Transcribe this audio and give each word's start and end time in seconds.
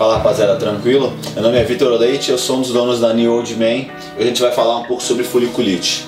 Fala 0.00 0.16
rapaziada, 0.16 0.56
tranquilo? 0.56 1.12
Meu 1.34 1.42
nome 1.42 1.58
é 1.58 1.62
Vitor 1.62 1.92
Leite, 1.98 2.30
eu 2.30 2.38
sou 2.38 2.56
um 2.56 2.62
dos 2.62 2.72
donos 2.72 3.00
da 3.00 3.12
New 3.12 3.34
Old 3.34 3.54
Man 3.56 3.66
e 3.66 3.90
a 4.18 4.22
gente 4.22 4.40
vai 4.40 4.50
falar 4.50 4.78
um 4.78 4.84
pouco 4.84 5.02
sobre 5.02 5.24
foliculite. 5.24 6.06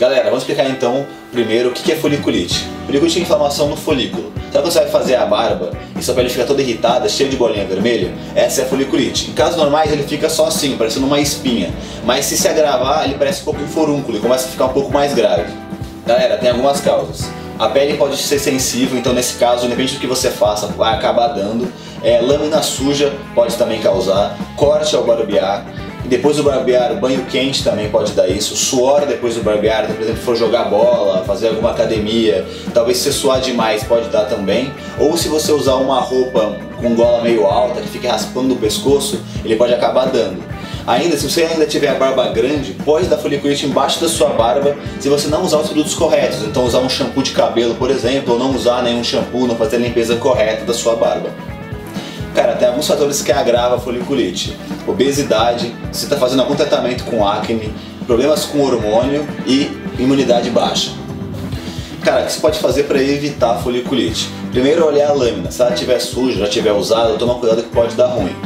Galera, 0.00 0.24
vamos 0.24 0.40
explicar 0.40 0.68
então 0.68 1.06
primeiro 1.30 1.68
o 1.68 1.72
que 1.72 1.92
é 1.92 1.94
foliculite. 1.94 2.66
Foliculite 2.86 3.20
é 3.20 3.22
inflamação 3.22 3.68
no 3.68 3.76
folículo. 3.76 4.32
Sabe 4.50 4.64
quando 4.64 4.72
você 4.72 4.80
vai 4.80 4.90
fazer 4.90 5.14
a 5.14 5.26
barba 5.26 5.70
e 5.96 6.02
sua 6.02 6.14
pele 6.16 6.28
fica 6.28 6.44
toda 6.44 6.60
irritada, 6.60 7.08
cheia 7.08 7.30
de 7.30 7.36
bolinha 7.36 7.64
vermelha? 7.66 8.12
Essa 8.34 8.62
é 8.62 8.64
a 8.64 8.66
foliculite. 8.66 9.30
Em 9.30 9.32
casos 9.32 9.56
normais 9.56 9.92
ele 9.92 10.02
fica 10.02 10.28
só 10.28 10.46
assim, 10.46 10.76
parecendo 10.76 11.06
uma 11.06 11.20
espinha. 11.20 11.72
Mas 12.04 12.24
se 12.24 12.36
se 12.36 12.48
agravar, 12.48 13.04
ele 13.04 13.14
parece 13.14 13.42
um 13.42 13.44
pouco 13.44 13.62
um 13.62 13.68
forúnculo 13.68 14.18
e 14.18 14.20
começa 14.20 14.48
a 14.48 14.50
ficar 14.50 14.64
um 14.64 14.72
pouco 14.72 14.92
mais 14.92 15.14
grave. 15.14 15.65
Galera, 16.06 16.36
tem 16.36 16.50
algumas 16.50 16.80
causas. 16.80 17.28
A 17.58 17.68
pele 17.68 17.96
pode 17.96 18.16
ser 18.16 18.38
sensível, 18.38 18.98
então 18.98 19.12
nesse 19.12 19.38
caso, 19.38 19.66
independente 19.66 19.94
do 19.94 20.00
que 20.00 20.06
você 20.06 20.30
faça, 20.30 20.68
vai 20.68 20.94
acabar 20.94 21.28
dando. 21.28 21.66
É, 22.02 22.20
lâmina 22.20 22.62
suja 22.62 23.12
pode 23.34 23.56
também 23.56 23.80
causar. 23.80 24.36
Corte 24.56 24.94
ao 24.94 25.04
barbear 25.04 25.66
depois 26.08 26.36
do 26.36 26.44
barbear, 26.44 26.94
banho 27.00 27.24
quente 27.26 27.64
também 27.64 27.88
pode 27.88 28.12
dar 28.12 28.28
isso. 28.28 28.56
Suor 28.56 29.06
depois 29.06 29.34
do 29.34 29.42
barbear, 29.42 29.86
por 29.86 30.00
exemplo, 30.00 30.22
for 30.22 30.36
jogar 30.36 30.64
bola, 30.64 31.24
fazer 31.24 31.48
alguma 31.48 31.72
academia, 31.72 32.46
talvez 32.72 32.98
se 32.98 33.12
suar 33.12 33.40
demais 33.40 33.82
pode 33.82 34.08
dar 34.08 34.24
também. 34.26 34.72
Ou 35.00 35.16
se 35.16 35.28
você 35.28 35.50
usar 35.52 35.74
uma 35.74 36.00
roupa 36.00 36.56
com 36.80 36.94
gola 36.94 37.22
meio 37.22 37.44
alta 37.46 37.80
que 37.80 37.88
fique 37.88 38.06
raspando 38.06 38.54
o 38.54 38.56
pescoço, 38.56 39.20
ele 39.44 39.56
pode 39.56 39.74
acabar 39.74 40.06
dando. 40.06 40.42
Ainda, 40.86 41.16
se 41.16 41.28
você 41.28 41.42
ainda 41.42 41.66
tiver 41.66 41.88
a 41.88 41.94
barba 41.94 42.28
grande, 42.28 42.72
pode 42.84 43.08
dar 43.08 43.16
foliculite 43.16 43.66
embaixo 43.66 44.00
da 44.00 44.08
sua 44.08 44.28
barba 44.28 44.76
se 45.00 45.08
você 45.08 45.26
não 45.26 45.42
usar 45.42 45.58
os 45.58 45.66
produtos 45.66 45.94
corretos. 45.94 46.44
Então 46.44 46.64
usar 46.64 46.78
um 46.78 46.88
shampoo 46.88 47.24
de 47.24 47.32
cabelo, 47.32 47.74
por 47.74 47.90
exemplo, 47.90 48.34
ou 48.34 48.38
não 48.38 48.54
usar 48.54 48.82
nenhum 48.82 49.02
shampoo, 49.02 49.48
não 49.48 49.56
fazer 49.56 49.76
a 49.76 49.78
limpeza 49.80 50.14
correta 50.14 50.64
da 50.64 50.72
sua 50.72 50.94
barba. 50.94 51.30
Cara, 52.36 52.54
tem 52.54 52.68
alguns 52.68 52.86
fatores 52.86 53.20
que 53.20 53.32
agravam 53.32 53.78
a 53.78 53.80
foliculite. 53.80 54.56
Obesidade, 54.86 55.74
você 55.90 56.04
está 56.04 56.16
fazendo 56.16 56.40
algum 56.40 56.54
tratamento 56.54 57.02
com 57.04 57.26
acne, 57.26 57.72
problemas 58.06 58.44
com 58.44 58.60
hormônio 58.60 59.26
e 59.44 59.70
imunidade 59.98 60.50
baixa. 60.50 60.92
Cara, 62.04 62.22
o 62.22 62.26
que 62.26 62.32
você 62.32 62.40
pode 62.40 62.60
fazer 62.60 62.84
para 62.84 63.02
evitar 63.02 63.56
a 63.56 63.58
foliculite? 63.58 64.28
Primeiro 64.52 64.86
olhar 64.86 65.10
a 65.10 65.12
lâmina, 65.12 65.50
se 65.50 65.60
ela 65.60 65.72
estiver 65.72 65.98
suja, 65.98 66.38
já 66.38 66.44
estiver 66.44 66.72
usada, 66.72 67.14
toma 67.14 67.34
cuidado 67.34 67.64
que 67.64 67.70
pode 67.70 67.96
dar 67.96 68.06
ruim. 68.06 68.36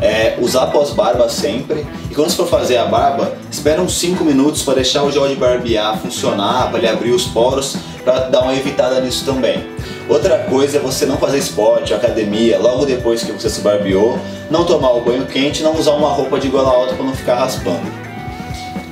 É, 0.00 0.36
usar 0.40 0.66
pós-barba 0.68 1.28
sempre. 1.28 1.86
E 2.10 2.14
quando 2.14 2.30
você 2.30 2.36
for 2.36 2.46
fazer 2.46 2.76
a 2.76 2.84
barba, 2.84 3.32
espera 3.50 3.82
uns 3.82 3.98
5 3.98 4.24
minutos 4.24 4.62
para 4.62 4.74
deixar 4.74 5.02
o 5.02 5.10
gel 5.10 5.26
de 5.28 5.34
barbear 5.34 5.98
funcionar, 5.98 6.70
para 6.70 6.78
ele 6.78 6.88
abrir 6.88 7.10
os 7.10 7.24
poros, 7.24 7.76
para 8.04 8.20
dar 8.28 8.42
uma 8.42 8.54
evitada 8.54 9.00
nisso 9.00 9.24
também. 9.24 9.66
Outra 10.08 10.38
coisa 10.38 10.78
é 10.78 10.80
você 10.80 11.04
não 11.04 11.18
fazer 11.18 11.38
esporte, 11.38 11.92
academia, 11.92 12.58
logo 12.58 12.86
depois 12.86 13.22
que 13.22 13.32
você 13.32 13.50
se 13.50 13.60
barbeou, 13.60 14.18
não 14.50 14.64
tomar 14.64 14.92
o 14.92 15.02
banho 15.02 15.26
quente, 15.26 15.62
não 15.62 15.76
usar 15.76 15.92
uma 15.92 16.08
roupa 16.08 16.38
de 16.38 16.48
gola 16.48 16.70
alta 16.70 16.94
para 16.94 17.04
não 17.04 17.14
ficar 17.14 17.34
raspando. 17.34 17.92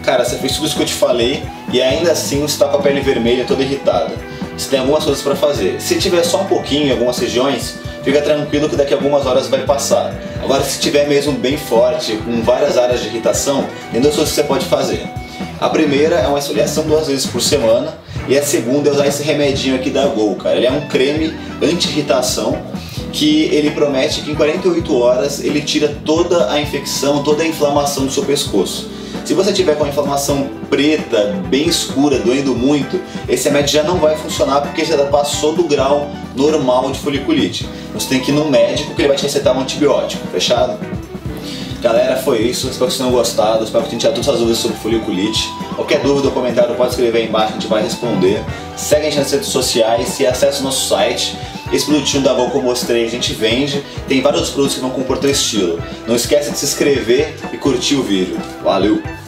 Cara, 0.02 0.24
você 0.24 0.36
fez 0.36 0.54
tudo 0.54 0.66
isso 0.66 0.76
que 0.76 0.82
eu 0.82 0.86
te 0.86 0.92
falei 0.92 1.42
e 1.72 1.80
ainda 1.80 2.12
assim 2.12 2.44
está 2.44 2.68
com 2.68 2.76
a 2.76 2.82
pele 2.82 3.00
vermelha 3.00 3.44
toda 3.44 3.62
irritada. 3.62 4.12
Você 4.56 4.70
tem 4.70 4.78
algumas 4.78 5.04
coisas 5.04 5.22
para 5.22 5.34
fazer. 5.34 5.80
Se 5.80 5.98
tiver 5.98 6.22
só 6.22 6.42
um 6.42 6.46
pouquinho 6.46 6.88
em 6.88 6.90
algumas 6.90 7.18
regiões, 7.18 7.78
fica 8.04 8.22
tranquilo 8.22 8.68
que 8.68 8.76
daqui 8.76 8.94
a 8.94 8.96
algumas 8.96 9.26
horas 9.26 9.48
vai 9.48 9.62
passar. 9.64 10.14
Agora, 10.46 10.62
se 10.62 10.78
tiver 10.78 11.08
mesmo 11.08 11.32
bem 11.32 11.56
forte, 11.56 12.16
com 12.18 12.40
várias 12.40 12.78
áreas 12.78 13.00
de 13.00 13.08
irritação, 13.08 13.66
tem 13.90 14.00
duas 14.00 14.14
coisas 14.14 14.32
que 14.32 14.40
você 14.40 14.46
pode 14.46 14.64
fazer. 14.66 15.04
A 15.60 15.68
primeira 15.68 16.14
é 16.14 16.28
uma 16.28 16.38
esfoliação 16.38 16.84
duas 16.84 17.08
vezes 17.08 17.26
por 17.26 17.42
semana 17.42 17.98
e 18.28 18.38
a 18.38 18.42
segunda 18.44 18.88
é 18.88 18.92
usar 18.92 19.08
esse 19.08 19.24
remedinho 19.24 19.74
aqui 19.74 19.90
da 19.90 20.06
Gol, 20.06 20.36
cara. 20.36 20.54
Ele 20.54 20.66
é 20.66 20.70
um 20.70 20.86
creme 20.86 21.34
anti-irritação 21.60 22.62
que 23.12 23.46
ele 23.46 23.72
promete 23.72 24.20
que 24.20 24.30
em 24.30 24.36
48 24.36 24.96
horas 24.96 25.42
ele 25.42 25.60
tira 25.62 25.92
toda 26.04 26.48
a 26.52 26.60
infecção, 26.60 27.24
toda 27.24 27.42
a 27.42 27.46
inflamação 27.46 28.06
do 28.06 28.12
seu 28.12 28.24
pescoço. 28.24 28.88
Se 29.24 29.34
você 29.34 29.52
tiver 29.52 29.74
com 29.74 29.82
a 29.82 29.88
inflamação 29.88 30.48
preta, 30.70 31.34
bem 31.48 31.66
escura, 31.66 32.20
doendo 32.20 32.54
muito, 32.54 33.00
esse 33.28 33.48
remédio 33.48 33.72
já 33.72 33.82
não 33.82 33.98
vai 33.98 34.16
funcionar 34.16 34.60
porque 34.60 34.84
já 34.84 34.96
passou 35.06 35.56
do 35.56 35.64
grau 35.64 36.08
normal 36.36 36.90
de 36.92 36.98
foliculite. 36.98 37.68
Você 37.94 38.08
tem 38.08 38.20
que 38.20 38.30
ir 38.30 38.34
no 38.34 38.50
médico 38.50 38.94
que 38.94 39.00
ele 39.00 39.08
vai 39.08 39.16
te 39.16 39.24
recetar 39.24 39.56
um 39.56 39.60
antibiótico, 39.60 40.26
fechado? 40.28 40.78
Galera, 41.82 42.16
foi 42.16 42.42
isso. 42.42 42.68
Espero 42.68 42.86
que 42.86 42.94
vocês 42.94 42.98
tenham 42.98 43.12
gostado. 43.12 43.64
Espero 43.64 43.84
que 43.84 43.90
tenham 43.90 44.00
tirado 44.00 44.14
todas 44.14 44.28
as 44.28 44.38
dúvidas 44.38 44.58
sobre 44.58 44.76
foliculite. 44.78 45.48
Qualquer 45.74 46.00
dúvida 46.00 46.28
ou 46.28 46.34
comentário 46.34 46.74
pode 46.74 46.90
escrever 46.90 47.18
aí 47.18 47.28
embaixo 47.28 47.50
a 47.50 47.52
gente 47.52 47.66
vai 47.66 47.82
responder. 47.82 48.42
Segue 48.76 49.06
a 49.06 49.10
gente 49.10 49.18
nas 49.18 49.30
redes 49.30 49.48
sociais 49.48 50.18
e 50.18 50.26
acesse 50.26 50.60
o 50.60 50.64
nosso 50.64 50.88
site. 50.88 51.36
Esse 51.72 51.86
produtinho 51.86 52.22
da 52.22 52.32
Avon 52.32 52.50
que 52.50 52.56
eu 52.56 52.62
mostrei 52.62 53.04
a 53.04 53.08
gente 53.08 53.32
vende. 53.32 53.84
Tem 54.08 54.20
vários 54.20 54.40
outros 54.40 54.54
produtos 54.54 54.74
que 54.76 54.80
vão 54.80 54.90
compor 54.90 55.18
teu 55.18 55.30
estilo. 55.30 55.80
Não 56.06 56.16
esquece 56.16 56.50
de 56.50 56.58
se 56.58 56.64
inscrever 56.64 57.36
e 57.52 57.56
curtir 57.56 57.96
o 57.96 58.02
vídeo. 58.02 58.36
Valeu! 58.62 59.25